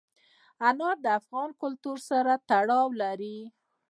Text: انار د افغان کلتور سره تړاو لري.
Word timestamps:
انار 0.67 0.95
د 1.05 1.07
افغان 1.19 1.49
کلتور 1.61 1.97
سره 2.09 2.31
تړاو 2.49 2.87
لري. 3.01 3.37